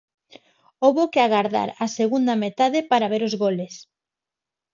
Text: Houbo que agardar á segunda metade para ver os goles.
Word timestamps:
Houbo 0.83 1.03
que 1.13 1.21
agardar 1.23 1.69
á 1.83 1.85
segunda 1.99 2.33
metade 2.43 2.79
para 2.91 3.11
ver 3.13 3.21
os 3.27 3.35
goles. 3.43 3.73